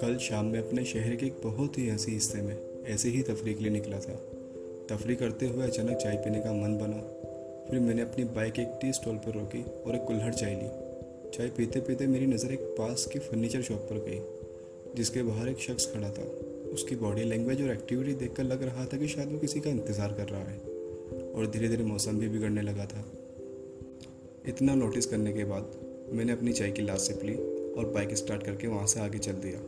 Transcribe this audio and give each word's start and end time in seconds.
कल 0.00 0.16
शाम 0.20 0.46
में 0.46 0.58
अपने 0.58 0.84
शहर 0.84 1.16
के 1.16 1.26
एक 1.26 1.34
बहुत 1.44 1.78
ही 1.78 1.88
हँसी 1.88 2.12
हिस्से 2.12 2.42
में 2.42 2.56
ऐसे 2.86 3.08
ही 3.08 3.22
तफरी 3.22 3.54
के 3.54 3.60
लिए 3.60 3.72
निकला 3.72 3.98
था। 3.98 4.20
तफरी 4.88 5.14
करते 5.14 5.46
हुए 5.46 5.66
अचानक 5.66 5.96
चाय 5.96 6.16
पीने 6.16 6.40
का 6.40 6.52
मन 6.52 6.78
बना। 6.78 7.00
फिर 7.70 7.80
मैंने 7.80 8.02
अपनी 8.02 8.24
बाइक 8.24 8.58
एक 8.58 8.68
टी 8.80 8.92
स्टॉल 8.92 9.16
पर 9.16 9.32
रोकी 9.32 9.62
और 9.86 9.94
एक 9.94 10.04
कुल्हड़ 10.04 10.34
चाय 10.34 10.54
ली। 10.54 10.68
चाय 11.30 11.48
पीते 11.48 11.80
पीते 11.80 12.06
मेरी 12.06 12.26
नज़र 12.26 12.52
एक 12.52 12.60
पास 12.60 13.06
की 13.12 13.18
फर्नीचर 13.18 13.62
शॉप 13.62 13.78
पर 13.78 13.94
गई, 13.94 14.20
जिसके 14.96 15.22
बाहर 15.22 15.48
एक 15.48 15.58
शख्स 15.58 15.92
खड़ा 15.94 16.10
था। 16.10 16.22
उसकी 16.72 16.96
बॉडी 16.96 17.24
लैंग्वेज 17.24 17.62
और 17.62 17.70
एक्टिविटी 17.70 18.14
देखकर 18.14 18.44
लग 18.44 18.62
रहा 18.62 18.84
था 18.84 18.96
कि 18.96 19.08
शायद 19.08 19.32
वो 19.32 19.38
किसी 19.38 19.60
का 19.60 19.70
इंतज़ार 19.70 20.12
कर 20.12 20.28
रहा 20.28 20.44
है, 20.44 20.58
और 21.34 21.46
धीरे 21.46 21.68
धीरे 21.68 21.84
मौसम 21.84 22.18
भी 22.18 22.28
बिगड़ने 22.28 22.62
लगा 22.62 22.86
था। 22.86 23.25
इतना 24.48 24.74
नोटिस 24.74 25.06
करने 25.06 25.32
के 25.32 25.44
बाद 25.44 25.72
मैंने 26.12 26.32
अपनी 26.32 26.52
चाय 26.52 26.70
की 26.70 26.82
लाश 26.82 27.00
सिप 27.00 27.24
ली 27.24 27.34
और 27.78 27.90
बाइक 27.94 28.14
स्टार्ट 28.16 28.42
करके 28.42 28.66
वहाँ 28.66 28.86
से 28.86 29.00
आगे 29.00 29.18
चल 29.18 29.32
दिया। 29.32 29.60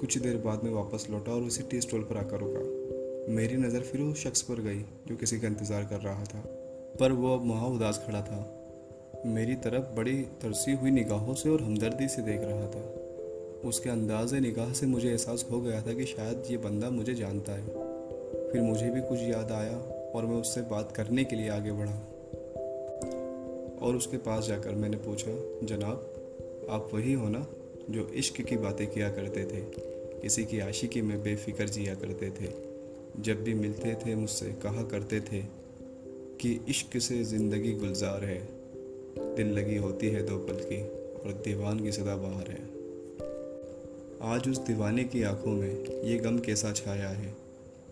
कुछ 0.00 0.18
देर 0.18 0.36
बाद 0.36 0.64
मैं 0.64 0.70
वापस 0.70 1.06
लौटा 1.10 1.32
और 1.32 1.42
उसी 1.42 1.62
टी 1.62 1.80
स्टॉल 1.80 2.00
पर 2.00 2.16
आकर 2.16 2.38
रुका। 2.38 3.32
मेरी 3.34 3.56
नज़र 3.56 3.80
फिर 3.80 4.00
उस 4.00 4.22
शख्स 4.24 4.42
पर 4.42 4.54
गई 4.54 4.80
जो 5.08 5.16
किसी 5.16 5.38
का 5.40 5.48
इंतज़ार 5.48 5.84
कर 5.84 6.00
रहा 6.00 6.24
था। 6.24 6.40
पर 7.00 7.12
वो 7.12 7.34
अब 7.34 7.48
वहाँ 7.48 7.68
उदास 7.68 8.04
खड़ा 8.06 8.20
था। 8.20 8.60
मेरी 9.26 9.54
तरफ़ 9.54 9.94
बड़ी 9.96 10.16
तरसी 10.42 10.72
हुई 10.72 10.90
निगाहों 10.90 11.34
से 11.34 11.50
और 11.50 11.62
हमदर्दी 11.62 12.08
से 12.08 12.22
देख 12.22 12.40
रहा 12.40 12.66
था। 12.66 12.82
उसके 13.68 13.90
अंदाज 13.90 14.34
निगाह 14.34 14.72
से 14.72 14.86
मुझे 14.86 15.10
एहसास 15.10 15.46
हो 15.50 15.60
गया 15.60 15.82
था 15.82 15.92
कि 15.92 16.04
शायद 16.04 16.42
ये 16.50 16.56
बंदा 16.56 16.90
मुझे 16.90 17.14
जानता 17.14 17.52
है। 17.52 17.66
फिर 18.52 18.60
मुझे 18.62 18.90
भी 18.90 19.00
कुछ 19.00 19.18
याद 19.20 19.52
आया 19.52 19.76
और 20.14 20.26
मैं 20.26 20.36
उससे 20.36 20.60
बात 20.60 20.92
करने 20.92 21.24
के 21.24 21.36
लिए 21.36 21.48
आगे 21.48 21.72
बढ़ा। 21.72 22.13
और 23.84 23.96
उसके 23.96 24.16
पास 24.16 24.46
जाकर 24.46 24.74
मैंने 24.74 24.96
पूछा, 24.96 25.66
जनाब, 25.66 26.10
आप 26.70 26.90
वही 26.94 27.12
हो 27.12 27.28
ना, 27.28 27.46
जो 27.90 28.08
इश्क 28.08 28.40
की 28.40 28.56
बातें 28.56 28.86
किया 28.86 29.10
करते 29.10 29.44
थे? 29.44 29.60
किसी 30.22 30.44
की 30.44 30.58
आशिकी 30.58 31.02
में 31.02 31.22
बेफिक्र 31.22 31.68
जिया 31.68 31.94
करते 31.94 32.30
थे। 32.30 32.52
जब 33.22 33.44
भी 33.44 33.54
मिलते 33.54 33.94
थे 33.94 34.14
मुझसे, 34.14 34.46
कहा 34.46 34.82
करते 34.82 35.20
थे 35.20 35.42
कि 36.40 36.60
इश्क 36.68 36.98
से 36.98 37.24
ज़िंदगी 37.24 37.72
गुलजार 37.72 38.24
है। 38.24 38.48
दिल 39.36 39.46
लगी 39.46 39.76
होती 39.76 40.08
है 40.08 40.22
दो 40.22 40.38
पल 40.38 40.54
की, 40.54 40.82
और 41.20 41.32
दीवान 41.44 41.80
की 41.80 41.92
सदा 41.92 42.16
बाहर 42.16 42.48
है। 42.48 42.74
आज 44.34 44.48
उस 44.48 44.58
दीवाने 44.58 45.04
की 45.04 45.22
आँखों 45.22 45.52
में 45.52 46.02
ये 46.02 46.18
गम 46.18 46.38
कैसा 46.38 46.72
छाया 46.72 47.08
है? 47.08 47.34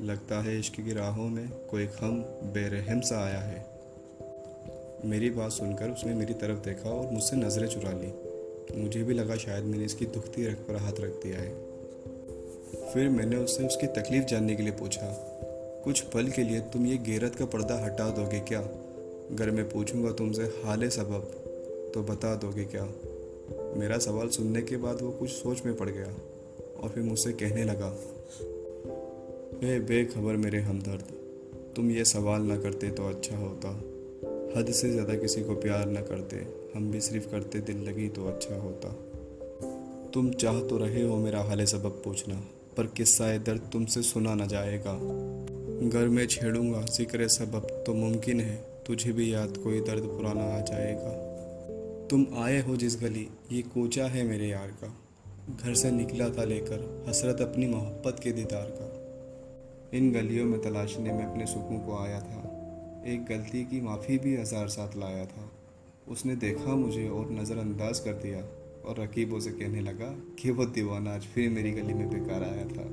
लगता 0.03 0.41
है 0.43 0.59
इश्क 0.59 0.75
की 0.75 0.93
राहों 0.93 1.29
में 1.29 1.49
कोई 1.49 1.87
खम, 1.87 2.11
बेरहम 2.53 3.01
सा 3.01 3.25
आया 3.25 3.41
है। 3.41 3.72
मेरी 5.05 5.31
बात 5.31 5.51
सुनकर 5.53 5.91
उसने 5.91 6.15
मेरी 6.15 6.35
तरफ़ 6.35 6.59
देखा 6.59 6.91
और 6.91 7.11
मुझसे 7.13 7.37
नज़रें 7.37 7.67
चुरा 7.69 7.93
ली। 7.93 8.13
मुझे 8.83 9.03
भी 9.03 9.15
लगा 9.15 9.37
शायद 9.37 9.65
मैंने 9.65 9.85
इसकी 9.85 10.07
दुखती 10.07 10.47
रख 10.47 10.59
पर 10.59 10.77
हाथ 10.77 11.01
रख 11.01 11.23
दिया 11.23 11.39
है। 11.39 11.51
फिर 12.93 13.09
मैंने 13.09 13.37
उससे 13.37 13.67
उसकी 13.67 13.87
तकलीफ़ 13.87 14.25
जानने 14.25 14.57
के 14.57 14.63
लिए 14.63 14.73
पूछा, 14.73 15.07
कुछ 15.85 16.01
पल 16.01 16.29
के 16.29 16.43
लिए 16.43 16.61
तुम 16.73 16.87
ये 16.87 16.97
गैरत 16.97 17.35
का 17.35 17.45
पर्दा 17.47 17.85
हटा 17.85 18.09
दोगे 18.11 18.41
क्या? 18.41 18.61
अगर 18.61 19.51
मैं 19.51 19.69
पूछूँगा 19.71 20.13
तुमसे, 20.13 20.43
हाल 20.43 20.89
सबब 20.89 21.31
तो 21.95 22.03
बता 22.03 22.35
दोगे 22.35 22.65
क्या? 22.65 22.89
मेरा 23.77 23.99
सवाल 23.99 24.29
सुनने 24.29 24.63
के 24.63 24.77
बाद 24.77 25.03
वो 25.03 25.11
कुछ 25.11 25.31
सोच 25.31 25.65
में 25.67 25.77
पड़ 25.77 25.89
गया 25.91 26.15
और 26.83 26.89
फिर 26.89 27.03
मुझसे 27.03 27.33
कहने 27.33 27.65
लगा 27.65 27.95
ए 29.65 29.79
बेखबर 29.79 30.37
मेरे 30.37 30.61
हमदर्द, 30.61 31.13
तुम 31.77 31.91
ये 31.91 32.05
सवाल 32.05 32.43
ना 32.43 32.57
करते 32.57 32.91
तो 32.91 33.09
अच्छा 33.09 33.37
होता। 33.37 33.81
हद 34.57 34.71
से 34.71 34.91
ज़्यादा 34.91 35.15
किसी 35.15 35.43
को 35.43 35.55
प्यार 35.55 35.89
न 35.89 36.01
करते। 36.03 36.37
हम 36.75 36.91
भी 36.91 37.01
सिर्फ़ 37.01 37.27
करते 37.31 37.59
दिल 37.61 37.77
लगी 37.79 38.09
तो 38.09 38.27
अच्छा 38.27 38.57
होता। 38.57 38.89
तुम 40.15 40.31
चाह 40.33 40.61
तो 40.61 40.79
रहे 40.79 41.03
हो 41.03 41.17
मेरा 41.17 41.41
हाल 41.41 41.65
सबब 41.65 42.01
पूछना, 42.05 42.35
पर 42.77 42.87
किस्सा 42.87 43.37
दर्द 43.39 43.69
तुमसे 43.73 44.03
सुना 44.03 44.35
न 44.35 44.47
जाएगा। 44.49 44.95
घर 45.89 46.09
में 46.09 46.27
छेड़ूँगा 46.27 46.83
ज़िक्र 46.83 47.29
सबब 47.29 47.67
तो 47.87 47.95
मुमकिन 47.95 48.41
है, 48.41 48.57
तुझे 48.87 49.13
भी 49.13 49.33
याद 49.35 49.57
कोई 49.57 49.81
दर्द 49.81 50.05
पुराना 50.07 50.45
आ 50.55 50.61
जाएगा। 50.61 51.13
तुम 52.11 52.27
आए 52.37 52.61
हो 52.61 52.77
जिस 52.77 53.01
गली, 53.03 53.29
ये 53.53 53.63
कोचा 53.65 54.07
है 54.07 54.25
मेरे 54.25 54.49
यार 54.49 54.77
का। 54.83 54.95
घर 55.57 55.75
से 55.75 55.91
निकला 55.91 56.29
था 56.29 56.45
लेकर, 56.45 57.05
हसरत 57.09 57.41
अपनी 57.41 57.67
मोहब्बत 57.67 58.21
के 58.23 58.33
दीदार 58.33 58.69
का। 58.81 58.89
इन 59.99 60.13
गलियों 60.13 60.45
में 60.47 60.61
तलाशने 60.61 61.13
में 61.13 61.25
अपने 61.25 61.47
सुकून 61.47 61.79
को 61.79 61.97
आया 61.97 62.21
था। 62.21 62.42
एक 63.07 63.25
गलती 63.25 63.65
की 63.65 63.81
माफ़ी 63.81 64.19
भी 64.19 64.37
हज़ार 64.37 64.69
साथ 64.69 64.97
लाया 64.97 65.25
था। 65.27 65.51
उसने 66.09 66.37
देखा 66.37 66.75
मुझे 66.77 67.09
और 67.09 67.31
नज़रअंदाज 67.31 68.01
कर 68.01 68.13
दिया 68.13 68.41
और 68.89 69.01
रकीबों 69.01 69.41
से 69.41 69.51
कहने 69.51 69.81
लगा 69.81 70.11
कि 70.39 70.51
वो 70.51 70.67
दीवाना 70.67 71.15
आज 71.15 71.23
फिर 71.25 71.51
मेरी 71.51 71.71
गली 71.71 71.95
में 71.95 72.09
बेकार 72.11 72.43
आया 72.43 72.65
था। 72.65 72.85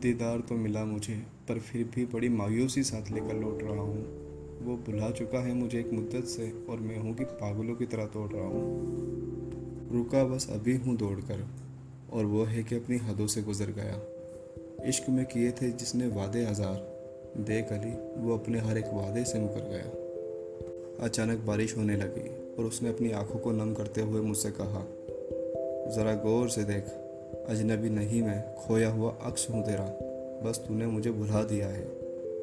दीदार 0.00 0.40
तो 0.40 0.54
मिला 0.54 0.84
मुझे, 0.84 1.14
पर 1.48 1.58
फिर 1.58 1.84
भी 1.84 2.04
बड़ी 2.04 2.28
मायूसी 2.28 2.82
साथ 2.82 3.10
लेकर 3.12 3.34
लौट 3.34 3.62
रहा 3.62 3.80
हूँ। 3.80 4.04
वो 4.62 4.76
बुला 4.76 5.10
चुका 5.10 5.38
है 5.38 5.54
मुझे 5.54 5.78
एक 5.80 5.92
मुद्दत 5.92 6.24
से 6.24 6.50
और 6.70 6.80
मैं 6.80 6.98
हूँ 6.98 7.14
कि 7.14 7.24
पागलों 7.24 7.74
की 7.74 7.86
तरह 7.86 8.06
तोड़ 8.06 8.30
रहा 8.32 8.46
हूँ। 8.46 9.92
रुका 9.92 10.24
बस 10.24 10.48
अभी 10.50 10.76
हूँ 10.76 10.96
दौड़ 10.96 11.20
कर 11.20 11.46
और 12.12 12.24
वो 12.24 12.44
है 12.44 12.62
कि 12.62 12.76
अपनी 12.76 12.96
हदों 12.96 13.26
से 13.26 13.42
गुजर 13.42 13.70
गया। 13.70 14.02
इश्क 14.88 15.08
में 15.08 15.24
किए 15.24 15.50
थे 15.50 15.70
जिसने 15.70 16.06
वादे 16.06 16.44
हज़ार 16.44 16.95
देख 17.36 17.72
अली, 17.72 18.22
वो 18.22 18.34
अपने 18.34 18.58
हर 18.58 18.78
एक 18.78 18.84
वादे 18.86 19.24
से 19.24 19.38
मुकर 19.38 19.68
गया। 19.70 20.06
अचानक 21.04 21.38
बारिश 21.38 21.76
होने 21.76 21.96
लगी 21.96 22.54
और 22.58 22.64
उसने 22.64 22.88
अपनी 22.88 23.10
आँखों 23.10 23.38
को 23.38 23.52
नम 23.52 23.74
करते 23.74 24.00
हुए 24.00 24.20
मुझसे 24.20 24.50
कहा, 24.50 24.86
ज़रा 25.94 26.14
गौर 26.14 26.48
से 26.48 26.64
देख, 26.64 26.84
अजनबी 27.48 27.90
नहीं 27.90 28.22
मैं, 28.22 28.54
खोया 28.54 28.90
हुआ 28.90 29.10
अक्स 29.10 29.50
हूँ 29.50 29.64
तेरा। 29.64 29.98
बस 30.44 30.64
तूने 30.68 30.86
मुझे 30.86 31.10
भुला 31.10 31.42
दिया 31.42 31.68
है। 31.68 31.88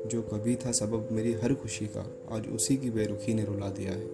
जो 0.07 0.21
कभी 0.21 0.55
था 0.55 0.71
सबब 0.71 1.09
मेरी 1.11 1.33
हर 1.33 1.53
खुशी 1.53 1.87
का, 1.87 2.11
आज 2.31 2.47
उसी 2.47 2.77
की 2.77 2.89
बेरुखी 2.89 3.33
ने 3.33 3.45
रुला 3.45 3.69
दिया 3.69 3.91
है। 3.91 4.07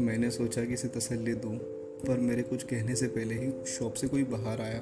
मैंने 0.00 0.30
सोचा 0.30 0.64
कि 0.64 0.72
इसे 0.72 0.88
तसल्ली 0.88 1.34
दूँ, 1.34 1.58
पर 2.06 2.16
मेरे 2.16 2.42
कुछ 2.42 2.62
कहने 2.62 2.94
से 2.94 3.06
पहले 3.06 3.34
ही 3.34 3.52
शॉप 3.66 3.94
से 3.94 4.08
कोई 4.08 4.24
बाहर 4.24 4.60
आया 4.60 4.80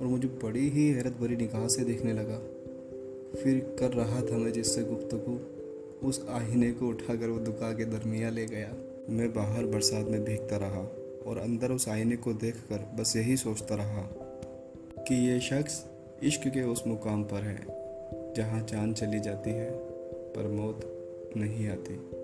और 0.00 0.06
मुझे 0.06 0.28
बड़ी 0.28 0.68
ही 0.68 0.88
हैरत 0.88 1.12
भरी 1.12 1.36
निगाह 1.36 1.68
से 1.68 1.84
देखने 1.84 2.12
लगा। 2.12 2.40
फिर 3.42 3.76
कर 3.80 3.92
रहा 3.92 4.20
था 4.22 4.36
मैं 4.36 4.52
जिससे 4.52 4.82
गुफ्तगु। 4.82 5.38
उस 6.08 6.26
आईने 6.28 6.72
को 6.72 6.88
उठाकर 6.88 7.28
वो 7.28 7.38
दुकान 7.38 7.76
के 7.76 7.84
दरमिया 7.84 8.30
ले 8.30 8.46
गया। 8.46 8.72
मैं 9.10 9.34
बाहर 9.34 9.64
बरसात 9.64 10.06
में 10.06 10.24
भीगता 10.24 10.56
रहा 10.56 10.80
और 11.26 11.38
अंदर 11.38 11.72
उस 11.72 11.88
आईने 11.88 12.16
को 12.16 12.32
देखकर 12.32 12.78
बस 13.00 13.16
यही 13.16 13.36
सोचता 13.36 13.74
रहा 13.74 14.08
कि 15.08 15.14
ये 15.28 15.40
शख्स 15.40 15.84
इश्क 16.22 16.48
के 16.48 16.62
उस 16.62 16.86
मुकाम 16.86 17.24
पर 17.24 17.42
है, 17.42 17.66
जहाँ 18.34 18.62
चाँद 18.62 18.94
चली 18.94 19.20
जाती 19.20 19.50
है, 19.50 19.70
पर 20.36 20.48
मौत 20.48 20.80
नहीं 21.36 21.68
आती। 21.68 22.15